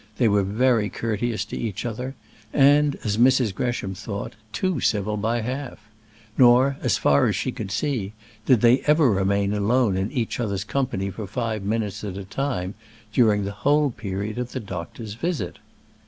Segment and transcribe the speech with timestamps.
[0.17, 2.15] They were very courteous to each other,
[2.51, 3.53] and, as Mrs.
[3.53, 5.77] Gresham thought, too civil by half;
[6.39, 8.13] nor, as far as she could see,
[8.47, 12.73] did they ever remain alone in each other's company for five minutes at a time
[13.13, 15.59] during the whole period of the doctor's visit.